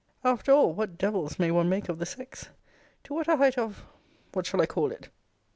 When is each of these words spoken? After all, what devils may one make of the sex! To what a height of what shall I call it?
After 0.23 0.51
all, 0.51 0.73
what 0.73 0.97
devils 0.97 1.37
may 1.37 1.51
one 1.51 1.69
make 1.69 1.87
of 1.87 1.99
the 1.99 2.07
sex! 2.07 2.49
To 3.03 3.13
what 3.13 3.27
a 3.27 3.37
height 3.37 3.59
of 3.59 3.83
what 4.33 4.47
shall 4.47 4.59
I 4.63 4.65
call 4.65 4.91
it? 4.91 5.09